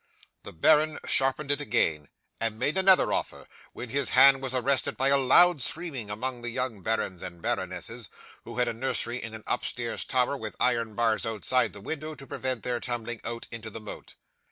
'The 0.41 0.53
baron 0.53 0.97
sharpened 1.07 1.51
it 1.51 1.61
again, 1.61 2.07
and 2.39 2.57
made 2.57 2.75
another 2.75 3.13
offer, 3.13 3.45
when 3.71 3.89
his 3.89 4.09
hand 4.17 4.41
was 4.41 4.51
arrested 4.55 4.97
by 4.97 5.09
a 5.09 5.17
loud 5.19 5.61
screaming 5.61 6.09
among 6.09 6.41
the 6.41 6.49
young 6.49 6.81
barons 6.81 7.21
and 7.21 7.39
baronesses, 7.39 8.09
who 8.43 8.57
had 8.57 8.67
a 8.67 8.73
nursery 8.73 9.21
in 9.21 9.35
an 9.35 9.43
upstairs 9.45 10.03
tower 10.03 10.35
with 10.35 10.55
iron 10.59 10.95
bars 10.95 11.23
outside 11.23 11.71
the 11.71 11.79
window, 11.81 12.15
to 12.15 12.25
prevent 12.25 12.63
their 12.63 12.79
tumbling 12.79 13.21
out 13.23 13.45
into 13.51 13.69
the 13.69 13.79
moat. 13.79 14.15